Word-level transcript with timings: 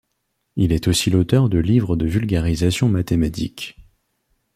Il 0.55 0.71
est 0.71 0.87
aussi 0.87 1.11
l'auteur 1.11 1.47
de 1.47 1.59
livres 1.59 1.95
de 1.95 2.07
vulgarisation 2.07 2.89
mathématique. 2.89 3.77